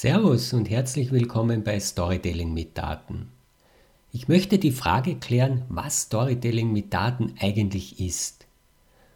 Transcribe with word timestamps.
Servus 0.00 0.52
und 0.52 0.70
herzlich 0.70 1.10
willkommen 1.10 1.64
bei 1.64 1.80
Storytelling 1.80 2.54
mit 2.54 2.78
Daten. 2.78 3.32
Ich 4.12 4.28
möchte 4.28 4.56
die 4.60 4.70
Frage 4.70 5.16
klären, 5.16 5.64
was 5.68 6.02
Storytelling 6.02 6.72
mit 6.72 6.94
Daten 6.94 7.34
eigentlich 7.40 7.98
ist. 7.98 8.46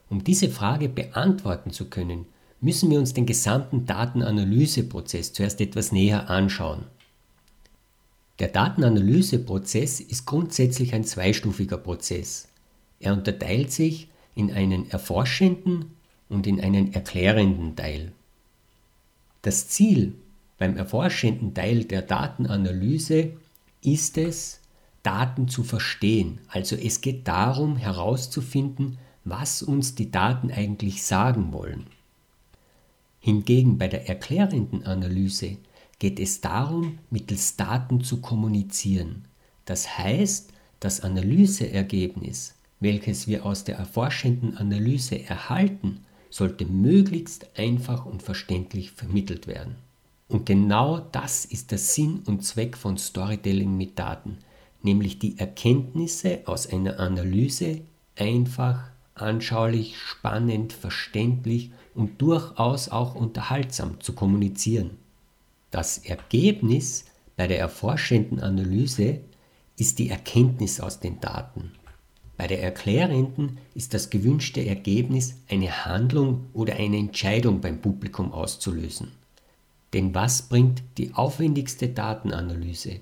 Um 0.09 0.25
diese 0.25 0.49
Frage 0.49 0.89
beantworten 0.89 1.71
zu 1.71 1.85
können, 1.85 2.25
müssen 2.59 2.91
wir 2.91 2.99
uns 2.99 3.13
den 3.13 3.25
gesamten 3.25 3.85
Datenanalyseprozess 3.85 5.31
zuerst 5.31 5.61
etwas 5.61 5.93
näher 5.93 6.29
anschauen. 6.29 6.83
Der 8.39 8.49
Datenanalyseprozess 8.49 10.01
ist 10.01 10.25
grundsätzlich 10.25 10.93
ein 10.93 11.05
zweistufiger 11.05 11.77
Prozess. 11.77 12.49
Er 12.99 13.13
unterteilt 13.13 13.71
sich 13.71 14.09
in 14.35 14.51
einen 14.51 14.91
erforschenden 14.91 15.93
und 16.27 16.45
in 16.45 16.59
einen 16.59 16.91
erklärenden 16.91 17.77
Teil. 17.77 18.11
Das 19.43 19.69
Ziel 19.69 20.15
beim 20.57 20.77
erforschenden 20.77 21.53
Teil 21.53 21.85
der 21.85 22.01
Datenanalyse 22.01 23.33
ist 23.81 24.17
es, 24.17 24.59
Daten 25.03 25.47
zu 25.47 25.63
verstehen. 25.63 26.39
Also 26.47 26.75
es 26.75 27.01
geht 27.01 27.27
darum 27.27 27.75
herauszufinden, 27.75 28.97
was 29.25 29.61
uns 29.61 29.95
die 29.95 30.11
Daten 30.11 30.51
eigentlich 30.51 31.03
sagen 31.03 31.51
wollen. 31.51 31.87
Hingegen 33.19 33.77
bei 33.77 33.87
der 33.87 34.09
erklärenden 34.09 34.85
Analyse 34.85 35.57
geht 35.99 36.19
es 36.19 36.41
darum, 36.41 36.99
mittels 37.09 37.55
Daten 37.55 38.01
zu 38.01 38.19
kommunizieren. 38.19 39.25
Das 39.65 39.97
heißt, 39.97 40.51
das 40.79 41.01
Analyseergebnis, 41.01 42.55
welches 42.81 43.27
wir 43.27 43.45
aus 43.45 43.63
der 43.63 43.77
erforschenden 43.77 44.57
Analyse 44.57 45.23
erhalten, 45.23 46.01
sollte 46.29 46.65
möglichst 46.65 47.47
einfach 47.57 48.05
und 48.05 48.21
verständlich 48.21 48.91
vermittelt 48.91 49.47
werden. 49.47 49.75
Und 50.33 50.47
genau 50.47 50.97
das 50.97 51.45
ist 51.45 51.69
der 51.69 51.77
Sinn 51.77 52.23
und 52.25 52.43
Zweck 52.43 52.75
von 52.75 52.97
Storytelling 52.97 53.77
mit 53.77 53.99
Daten, 53.99 54.39
nämlich 54.81 55.19
die 55.19 55.37
Erkenntnisse 55.37 56.39
aus 56.45 56.65
einer 56.65 56.99
Analyse 56.99 57.81
einfach, 58.15 58.89
anschaulich, 59.13 59.95
spannend, 59.95 60.73
verständlich 60.73 61.69
und 61.93 62.19
durchaus 62.19 62.89
auch 62.89 63.13
unterhaltsam 63.13 64.01
zu 64.01 64.13
kommunizieren. 64.13 64.97
Das 65.69 65.99
Ergebnis 65.99 67.05
bei 67.35 67.45
der 67.45 67.59
erforschenden 67.59 68.39
Analyse 68.39 69.19
ist 69.77 69.99
die 69.99 70.09
Erkenntnis 70.09 70.79
aus 70.79 70.99
den 70.99 71.19
Daten. 71.19 71.73
Bei 72.37 72.47
der 72.47 72.63
erklärenden 72.63 73.59
ist 73.75 73.93
das 73.93 74.09
gewünschte 74.09 74.65
Ergebnis 74.65 75.35
eine 75.47 75.85
Handlung 75.85 76.47
oder 76.53 76.77
eine 76.77 76.97
Entscheidung 76.97 77.61
beim 77.61 77.81
Publikum 77.81 78.33
auszulösen. 78.33 79.11
Denn 79.93 80.15
was 80.15 80.43
bringt 80.43 80.81
die 80.97 81.13
aufwendigste 81.13 81.89
Datenanalyse, 81.89 82.99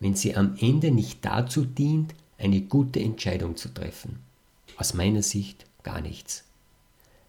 wenn 0.00 0.14
sie 0.14 0.34
am 0.34 0.56
Ende 0.60 0.90
nicht 0.90 1.24
dazu 1.24 1.64
dient, 1.64 2.14
eine 2.36 2.60
gute 2.62 3.00
Entscheidung 3.00 3.56
zu 3.56 3.68
treffen? 3.68 4.18
Aus 4.76 4.94
meiner 4.94 5.22
Sicht 5.22 5.66
gar 5.84 6.00
nichts. 6.00 6.44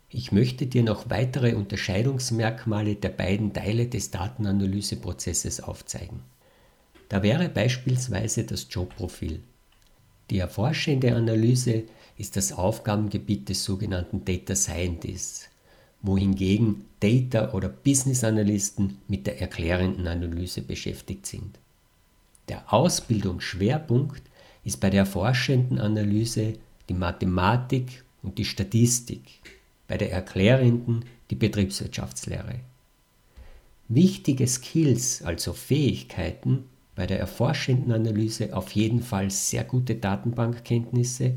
Ich 0.09 0.31
möchte 0.31 0.66
dir 0.66 0.83
noch 0.83 1.09
weitere 1.09 1.53
Unterscheidungsmerkmale 1.55 2.95
der 2.95 3.09
beiden 3.09 3.53
Teile 3.53 3.88
des 3.88 4.11
Datenanalyseprozesses 4.11 5.61
aufzeigen. 5.61 6.22
Da 7.09 7.22
wäre 7.22 7.50
beispielsweise 7.50 8.44
das 8.44 8.67
Jobprofil. 8.70 9.42
Die 10.30 10.39
erforschende 10.39 11.16
Analyse 11.16 11.83
ist 12.17 12.38
das 12.38 12.53
Aufgabengebiet 12.53 13.50
des 13.50 13.64
sogenannten 13.64 14.23
Data 14.25 14.55
Scientists 14.55 15.50
wohingegen 16.03 16.85
Data- 16.99 17.53
oder 17.53 17.69
Business-Analysten 17.69 18.99
mit 19.07 19.25
der 19.25 19.41
erklärenden 19.41 20.07
Analyse 20.07 20.61
beschäftigt 20.61 21.25
sind. 21.25 21.57
Der 22.49 22.71
Ausbildungsschwerpunkt 22.71 24.21
ist 24.63 24.80
bei 24.80 24.89
der 24.89 25.05
forschenden 25.05 25.80
Analyse 25.80 26.53
die 26.89 26.93
Mathematik 26.93 28.03
und 28.21 28.37
die 28.37 28.45
Statistik, 28.45 29.42
bei 29.87 29.97
der 29.97 30.11
erklärenden 30.11 31.05
die 31.30 31.36
Betriebswirtschaftslehre. 31.36 32.59
Wichtige 33.87 34.47
Skills, 34.47 35.23
also 35.23 35.53
Fähigkeiten, 35.53 36.65
bei 36.95 37.08
der 37.08 37.19
erforschenden 37.19 37.92
Analyse 37.92 38.55
auf 38.55 38.71
jeden 38.71 39.02
Fall 39.02 39.31
sehr 39.31 39.63
gute 39.63 39.95
Datenbankkenntnisse, 39.95 41.36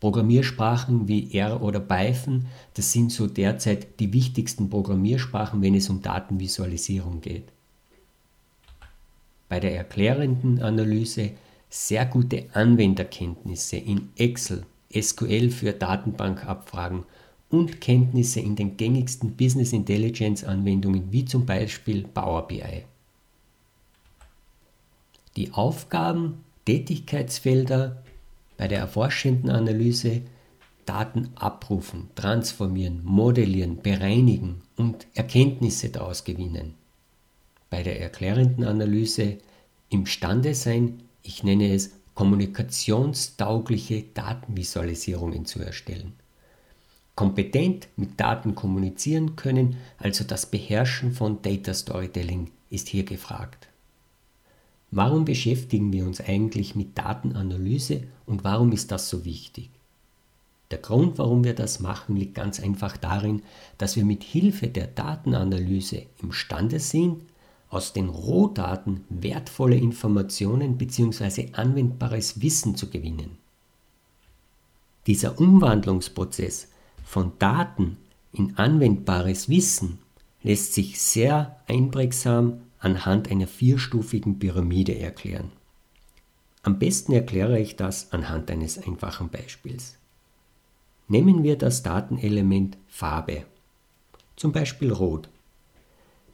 Programmiersprachen 0.00 1.08
wie 1.08 1.34
R 1.34 1.62
oder 1.62 1.78
Python, 1.78 2.46
das 2.74 2.90
sind 2.90 3.12
so 3.12 3.26
derzeit 3.26 4.00
die 4.00 4.12
wichtigsten 4.12 4.70
Programmiersprachen, 4.70 5.60
wenn 5.60 5.74
es 5.74 5.90
um 5.90 6.00
Datenvisualisierung 6.00 7.20
geht. 7.20 7.44
Bei 9.50 9.60
der 9.60 9.76
erklärenden 9.76 10.62
Analyse 10.62 11.32
sehr 11.68 12.06
gute 12.06 12.46
Anwenderkenntnisse 12.54 13.76
in 13.76 14.08
Excel, 14.16 14.64
SQL 14.92 15.50
für 15.50 15.72
Datenbankabfragen 15.72 17.04
und 17.50 17.80
Kenntnisse 17.80 18.40
in 18.40 18.56
den 18.56 18.76
gängigsten 18.76 19.36
Business 19.36 19.72
Intelligence 19.72 20.44
Anwendungen 20.44 21.12
wie 21.12 21.24
zum 21.24 21.44
Beispiel 21.44 22.04
Power 22.04 22.46
BI. 22.48 22.84
Die 25.36 25.52
Aufgaben, 25.52 26.44
Tätigkeitsfelder 26.64 28.02
bei 28.60 28.68
der 28.68 28.80
erforschenden 28.80 29.48
Analyse 29.48 30.20
Daten 30.84 31.30
abrufen, 31.34 32.10
transformieren, 32.14 33.00
modellieren, 33.02 33.80
bereinigen 33.80 34.60
und 34.76 35.06
Erkenntnisse 35.14 35.88
daraus 35.88 36.24
gewinnen. 36.24 36.74
Bei 37.70 37.82
der 37.82 37.98
erklärenden 38.02 38.64
Analyse 38.64 39.38
imstande 39.88 40.54
sein, 40.54 41.02
ich 41.22 41.42
nenne 41.42 41.72
es 41.72 41.92
kommunikationstaugliche 42.12 44.02
Datenvisualisierungen 44.12 45.46
zu 45.46 45.60
erstellen. 45.60 46.12
Kompetent 47.14 47.88
mit 47.96 48.20
Daten 48.20 48.54
kommunizieren 48.54 49.36
können, 49.36 49.78
also 49.96 50.22
das 50.22 50.44
Beherrschen 50.44 51.12
von 51.12 51.40
Data 51.40 51.72
Storytelling 51.72 52.50
ist 52.68 52.88
hier 52.88 53.04
gefragt. 53.04 53.70
Warum 54.90 55.24
beschäftigen 55.24 55.92
wir 55.92 56.04
uns 56.04 56.20
eigentlich 56.20 56.74
mit 56.74 56.98
Datenanalyse 56.98 58.02
und 58.26 58.42
warum 58.42 58.72
ist 58.72 58.90
das 58.90 59.08
so 59.08 59.24
wichtig? 59.24 59.70
Der 60.70 60.78
Grund, 60.78 61.18
warum 61.18 61.44
wir 61.44 61.54
das 61.54 61.80
machen, 61.80 62.16
liegt 62.16 62.34
ganz 62.34 62.60
einfach 62.60 62.96
darin, 62.96 63.42
dass 63.78 63.96
wir 63.96 64.04
mit 64.04 64.22
Hilfe 64.22 64.68
der 64.68 64.86
Datenanalyse 64.86 66.02
imstande 66.22 66.80
sind, 66.80 67.22
aus 67.68 67.92
den 67.92 68.08
Rohdaten 68.08 69.04
wertvolle 69.08 69.76
Informationen 69.76 70.76
bzw. 70.76 71.50
anwendbares 71.52 72.42
Wissen 72.42 72.74
zu 72.74 72.90
gewinnen. 72.90 73.38
Dieser 75.06 75.40
Umwandlungsprozess 75.40 76.68
von 77.04 77.32
Daten 77.38 77.96
in 78.32 78.56
anwendbares 78.56 79.48
Wissen 79.48 79.98
lässt 80.42 80.74
sich 80.74 81.00
sehr 81.00 81.60
einprägsam 81.66 82.60
anhand 82.80 83.30
einer 83.30 83.46
vierstufigen 83.46 84.38
Pyramide 84.38 84.98
erklären. 84.98 85.52
Am 86.62 86.78
besten 86.78 87.12
erkläre 87.12 87.58
ich 87.60 87.76
das 87.76 88.12
anhand 88.12 88.50
eines 88.50 88.78
einfachen 88.78 89.28
Beispiels. 89.28 89.96
Nehmen 91.08 91.42
wir 91.42 91.56
das 91.56 91.82
Datenelement 91.82 92.76
Farbe, 92.88 93.44
zum 94.36 94.52
Beispiel 94.52 94.92
Rot. 94.92 95.28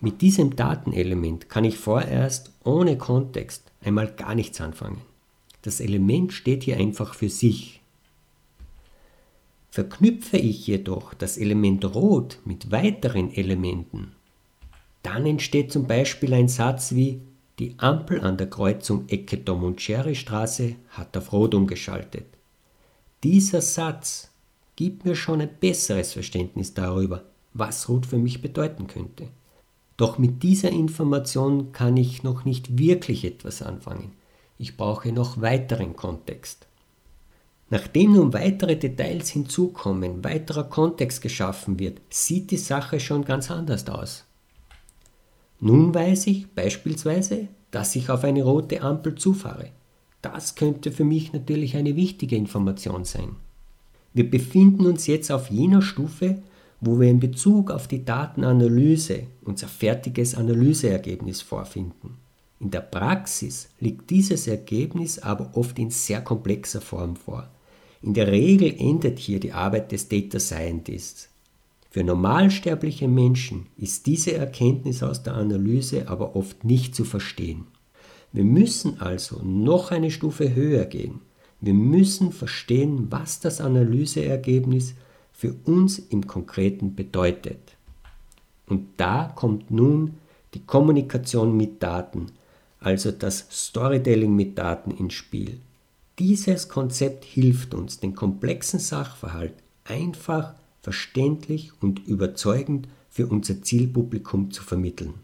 Mit 0.00 0.22
diesem 0.22 0.56
Datenelement 0.56 1.48
kann 1.48 1.64
ich 1.64 1.78
vorerst 1.78 2.52
ohne 2.64 2.98
Kontext 2.98 3.70
einmal 3.82 4.08
gar 4.08 4.34
nichts 4.34 4.60
anfangen. 4.60 5.00
Das 5.62 5.80
Element 5.80 6.32
steht 6.32 6.64
hier 6.64 6.76
einfach 6.76 7.14
für 7.14 7.30
sich. 7.30 7.80
Verknüpfe 9.70 10.38
ich 10.38 10.66
jedoch 10.66 11.14
das 11.14 11.38
Element 11.38 11.84
Rot 11.94 12.38
mit 12.44 12.70
weiteren 12.70 13.32
Elementen, 13.32 14.12
dann 15.06 15.24
entsteht 15.24 15.70
zum 15.70 15.86
Beispiel 15.86 16.34
ein 16.34 16.48
Satz 16.48 16.92
wie 16.92 17.20
die 17.60 17.76
Ampel 17.78 18.20
an 18.22 18.36
der 18.36 18.50
Kreuzung 18.50 19.08
Ecke 19.08 19.38
Dom 19.38 19.62
und 19.62 19.80
Schere 19.80 20.16
Straße 20.16 20.74
hat 20.90 21.16
auf 21.16 21.32
Rot 21.32 21.54
umgeschaltet. 21.54 22.26
Dieser 23.22 23.60
Satz 23.60 24.30
gibt 24.74 25.04
mir 25.04 25.14
schon 25.14 25.40
ein 25.40 25.56
besseres 25.60 26.12
Verständnis 26.12 26.74
darüber, 26.74 27.22
was 27.54 27.88
Rot 27.88 28.04
für 28.04 28.18
mich 28.18 28.42
bedeuten 28.42 28.88
könnte. 28.88 29.28
Doch 29.96 30.18
mit 30.18 30.42
dieser 30.42 30.70
Information 30.70 31.70
kann 31.70 31.96
ich 31.96 32.24
noch 32.24 32.44
nicht 32.44 32.76
wirklich 32.76 33.24
etwas 33.24 33.62
anfangen. 33.62 34.12
Ich 34.58 34.76
brauche 34.76 35.12
noch 35.12 35.40
weiteren 35.40 35.94
Kontext. 35.94 36.66
Nachdem 37.70 38.14
nun 38.14 38.32
weitere 38.32 38.76
Details 38.76 39.30
hinzukommen, 39.30 40.24
weiterer 40.24 40.64
Kontext 40.64 41.22
geschaffen 41.22 41.78
wird, 41.78 42.00
sieht 42.10 42.50
die 42.50 42.56
Sache 42.56 42.98
schon 42.98 43.24
ganz 43.24 43.52
anders 43.52 43.88
aus. 43.88 44.25
Nun 45.60 45.94
weiß 45.94 46.26
ich 46.26 46.48
beispielsweise, 46.48 47.48
dass 47.70 47.96
ich 47.96 48.10
auf 48.10 48.24
eine 48.24 48.42
rote 48.42 48.82
Ampel 48.82 49.14
zufahre. 49.14 49.70
Das 50.22 50.54
könnte 50.54 50.92
für 50.92 51.04
mich 51.04 51.32
natürlich 51.32 51.76
eine 51.76 51.96
wichtige 51.96 52.36
Information 52.36 53.04
sein. 53.04 53.36
Wir 54.12 54.28
befinden 54.28 54.86
uns 54.86 55.06
jetzt 55.06 55.30
auf 55.30 55.50
jener 55.50 55.82
Stufe, 55.82 56.42
wo 56.80 57.00
wir 57.00 57.08
in 57.08 57.20
Bezug 57.20 57.70
auf 57.70 57.88
die 57.88 58.04
Datenanalyse 58.04 59.24
unser 59.42 59.68
fertiges 59.68 60.34
Analyseergebnis 60.34 61.42
vorfinden. 61.42 62.16
In 62.58 62.70
der 62.70 62.80
Praxis 62.80 63.68
liegt 63.80 64.10
dieses 64.10 64.46
Ergebnis 64.46 65.18
aber 65.18 65.50
oft 65.54 65.78
in 65.78 65.90
sehr 65.90 66.22
komplexer 66.22 66.80
Form 66.80 67.16
vor. 67.16 67.48
In 68.02 68.14
der 68.14 68.28
Regel 68.28 68.74
endet 68.78 69.18
hier 69.18 69.40
die 69.40 69.52
Arbeit 69.52 69.92
des 69.92 70.08
Data 70.08 70.38
Scientists. 70.38 71.28
Für 71.96 72.04
normalsterbliche 72.04 73.08
Menschen 73.08 73.68
ist 73.78 74.04
diese 74.04 74.34
Erkenntnis 74.34 75.02
aus 75.02 75.22
der 75.22 75.32
Analyse 75.32 76.08
aber 76.08 76.36
oft 76.36 76.62
nicht 76.62 76.94
zu 76.94 77.06
verstehen. 77.06 77.68
Wir 78.32 78.44
müssen 78.44 79.00
also 79.00 79.40
noch 79.42 79.92
eine 79.92 80.10
Stufe 80.10 80.54
höher 80.54 80.84
gehen. 80.84 81.22
Wir 81.62 81.72
müssen 81.72 82.32
verstehen, 82.32 83.06
was 83.08 83.40
das 83.40 83.62
Analyseergebnis 83.62 84.92
für 85.32 85.54
uns 85.64 85.98
im 85.98 86.26
Konkreten 86.26 86.94
bedeutet. 86.94 87.78
Und 88.66 88.88
da 88.98 89.32
kommt 89.34 89.70
nun 89.70 90.18
die 90.52 90.66
Kommunikation 90.66 91.56
mit 91.56 91.82
Daten, 91.82 92.26
also 92.78 93.10
das 93.10 93.46
Storytelling 93.50 94.36
mit 94.36 94.58
Daten 94.58 94.90
ins 94.90 95.14
Spiel. 95.14 95.60
Dieses 96.18 96.68
Konzept 96.68 97.24
hilft 97.24 97.72
uns, 97.72 98.00
den 98.00 98.14
komplexen 98.14 98.80
Sachverhalt 98.80 99.54
einfach, 99.84 100.56
verständlich 100.86 101.72
und 101.80 102.06
überzeugend 102.06 102.86
für 103.10 103.26
unser 103.26 103.60
Zielpublikum 103.60 104.52
zu 104.52 104.62
vermitteln. 104.62 105.14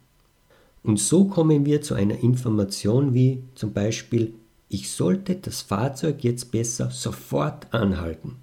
Und 0.82 0.98
so 0.98 1.26
kommen 1.26 1.64
wir 1.64 1.82
zu 1.82 1.94
einer 1.94 2.18
Information 2.18 3.14
wie 3.14 3.44
zum 3.54 3.72
Beispiel, 3.72 4.34
ich 4.68 4.90
sollte 4.90 5.36
das 5.36 5.62
Fahrzeug 5.62 6.24
jetzt 6.24 6.50
besser 6.50 6.90
sofort 6.90 7.72
anhalten. 7.72 8.38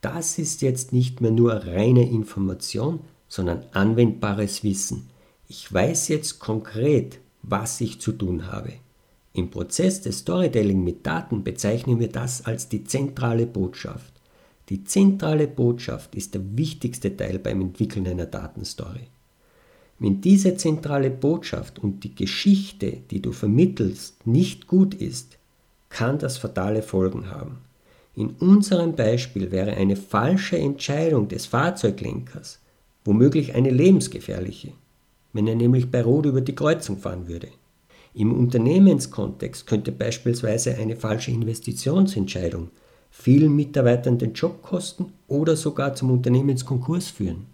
Das 0.00 0.38
ist 0.38 0.62
jetzt 0.62 0.94
nicht 0.94 1.20
mehr 1.20 1.32
nur 1.32 1.52
reine 1.52 2.08
Information, 2.08 3.00
sondern 3.28 3.64
anwendbares 3.72 4.64
Wissen. 4.64 5.10
Ich 5.48 5.70
weiß 5.70 6.08
jetzt 6.08 6.38
konkret, 6.38 7.18
was 7.42 7.78
ich 7.82 8.00
zu 8.00 8.12
tun 8.12 8.46
habe. 8.46 8.72
Im 9.34 9.50
Prozess 9.50 10.00
des 10.00 10.20
Storytelling 10.20 10.82
mit 10.82 11.06
Daten 11.06 11.44
bezeichnen 11.44 12.00
wir 12.00 12.08
das 12.08 12.46
als 12.46 12.70
die 12.70 12.84
zentrale 12.84 13.46
Botschaft. 13.46 14.17
Die 14.68 14.84
zentrale 14.84 15.46
Botschaft 15.46 16.14
ist 16.14 16.34
der 16.34 16.42
wichtigste 16.56 17.16
Teil 17.16 17.38
beim 17.38 17.60
Entwickeln 17.62 18.06
einer 18.06 18.26
Datenstory. 18.26 19.08
Wenn 19.98 20.20
diese 20.20 20.56
zentrale 20.56 21.10
Botschaft 21.10 21.78
und 21.78 22.04
die 22.04 22.14
Geschichte, 22.14 22.98
die 23.10 23.20
du 23.20 23.32
vermittelst, 23.32 24.26
nicht 24.26 24.66
gut 24.66 24.94
ist, 24.94 25.38
kann 25.88 26.18
das 26.18 26.36
fatale 26.36 26.82
Folgen 26.82 27.30
haben. 27.30 27.58
In 28.14 28.30
unserem 28.30 28.94
Beispiel 28.94 29.50
wäre 29.50 29.74
eine 29.74 29.96
falsche 29.96 30.58
Entscheidung 30.58 31.28
des 31.28 31.46
Fahrzeuglenkers 31.46 32.60
womöglich 33.04 33.54
eine 33.54 33.70
lebensgefährliche, 33.70 34.72
wenn 35.32 35.46
er 35.46 35.54
nämlich 35.54 35.90
bei 35.90 36.02
Rot 36.02 36.26
über 36.26 36.42
die 36.42 36.54
Kreuzung 36.54 36.98
fahren 36.98 37.26
würde. 37.26 37.48
Im 38.12 38.32
Unternehmenskontext 38.38 39.66
könnte 39.66 39.92
beispielsweise 39.92 40.76
eine 40.76 40.96
falsche 40.96 41.30
Investitionsentscheidung 41.30 42.68
vielen 43.20 43.56
Mitarbeitern 43.56 44.16
den 44.16 44.32
Job 44.32 44.62
kosten 44.62 45.12
oder 45.26 45.56
sogar 45.56 45.94
zum 45.94 46.12
Unternehmenskonkurs 46.12 47.08
führen. 47.08 47.46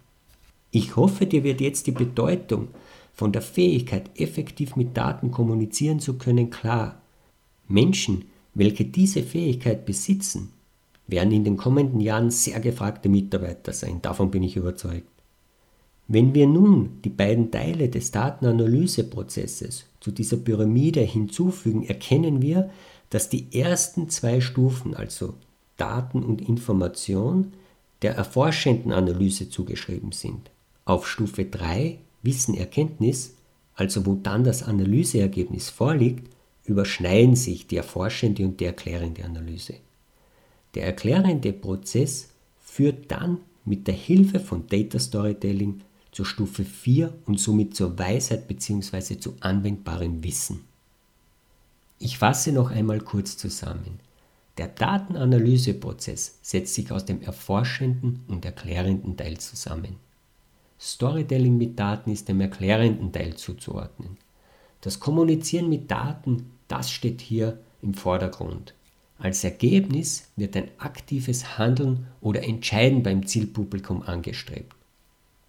Ich 0.69 0.95
hoffe, 0.95 1.25
dir 1.25 1.43
wird 1.43 1.59
jetzt 1.59 1.87
die 1.87 1.91
Bedeutung 1.91 2.67
von 3.13 3.31
der 3.31 3.41
Fähigkeit, 3.41 4.11
effektiv 4.15 4.75
mit 4.75 4.95
Daten 4.95 5.31
kommunizieren 5.31 5.99
zu 5.99 6.19
können, 6.19 6.51
klar. 6.51 7.01
Menschen, 7.67 8.25
welche 8.53 8.85
diese 8.85 9.23
Fähigkeit 9.23 9.87
besitzen, 9.87 10.49
werden 11.07 11.31
in 11.31 11.43
den 11.43 11.57
kommenden 11.57 11.99
Jahren 11.99 12.29
sehr 12.29 12.59
gefragte 12.59 13.09
Mitarbeiter 13.09 13.73
sein, 13.73 14.01
davon 14.03 14.29
bin 14.29 14.43
ich 14.43 14.57
überzeugt. 14.57 15.09
Wenn 16.07 16.35
wir 16.35 16.45
nun 16.45 17.01
die 17.03 17.09
beiden 17.09 17.49
Teile 17.49 17.89
des 17.89 18.11
Datenanalyseprozesses 18.11 19.85
zu 19.99 20.11
dieser 20.11 20.37
Pyramide 20.37 21.01
hinzufügen, 21.01 21.83
erkennen 21.83 22.43
wir, 22.43 22.69
dass 23.09 23.29
die 23.29 23.47
ersten 23.51 24.09
zwei 24.09 24.41
Stufen, 24.41 24.93
also 24.93 25.33
Daten 25.77 26.23
und 26.23 26.41
Information, 26.41 27.53
der 28.01 28.15
erforschenden 28.15 28.91
Analyse 28.91 29.49
zugeschrieben 29.49 30.11
sind. 30.11 30.51
Auf 30.85 31.07
Stufe 31.07 31.45
3 31.45 31.99
Wissen 32.21 32.55
Erkenntnis, 32.55 33.35
also 33.75 34.05
wo 34.05 34.15
dann 34.15 34.43
das 34.43 34.63
Analyseergebnis 34.63 35.69
vorliegt, 35.69 36.27
überschneiden 36.63 37.35
sich 37.35 37.67
die 37.67 37.77
erforschende 37.77 38.43
und 38.43 38.59
die 38.59 38.65
erklärende 38.65 39.23
Analyse. 39.23 39.75
Der 40.73 40.85
erklärende 40.85 41.53
Prozess 41.53 42.29
führt 42.59 43.11
dann 43.11 43.37
mit 43.63 43.87
der 43.87 43.93
Hilfe 43.93 44.39
von 44.39 44.67
Data 44.67 44.99
Storytelling 44.99 45.81
zur 46.11 46.25
Stufe 46.25 46.65
4 46.65 47.13
und 47.25 47.39
somit 47.39 47.75
zur 47.75 47.97
Weisheit 47.99 48.47
bzw. 48.47 49.19
zu 49.19 49.35
anwendbarem 49.39 50.23
Wissen. 50.23 50.61
Ich 51.99 52.17
fasse 52.17 52.51
noch 52.51 52.71
einmal 52.71 53.01
kurz 53.01 53.37
zusammen. 53.37 53.99
Der 54.57 54.67
Datenanalyseprozess 54.67 56.39
setzt 56.41 56.75
sich 56.75 56.91
aus 56.91 57.05
dem 57.05 57.21
erforschenden 57.21 58.23
und 58.27 58.45
erklärenden 58.45 59.17
Teil 59.17 59.37
zusammen. 59.37 59.97
Storytelling 60.79 61.57
mit 61.57 61.77
Daten 61.77 62.11
ist 62.11 62.29
dem 62.29 62.39
erklärenden 62.41 63.11
Teil 63.11 63.35
zuzuordnen. 63.35 64.17
Das 64.81 64.99
Kommunizieren 64.99 65.69
mit 65.69 65.91
Daten, 65.91 66.51
das 66.67 66.91
steht 66.91 67.21
hier 67.21 67.59
im 67.81 67.93
Vordergrund. 67.93 68.73
Als 69.17 69.43
Ergebnis 69.43 70.29
wird 70.35 70.55
ein 70.57 70.69
aktives 70.77 71.57
Handeln 71.57 72.07
oder 72.21 72.43
Entscheiden 72.43 73.01
beim 73.01 73.25
Zielpublikum 73.25 74.03
angestrebt. 74.03 74.73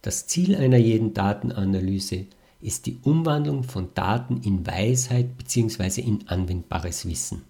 Das 0.03 0.27
Ziel 0.27 0.55
einer 0.57 0.77
jeden 0.77 1.15
Datenanalyse 1.15 2.27
ist 2.61 2.87
die 2.87 2.99
Umwandlung 3.03 3.65
von 3.65 3.89
Daten 3.95 4.41
in 4.43 4.67
Weisheit 4.67 5.37
bzw. 5.37 6.01
in 6.01 6.29
anwendbares 6.29 7.07
Wissen. 7.07 7.43